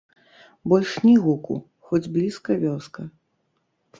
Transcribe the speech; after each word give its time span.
Больш 0.71 0.93
ні 1.07 1.13
гуку, 1.25 1.55
хоць 1.89 2.11
блізка 2.17 2.51
вёска. 2.63 3.01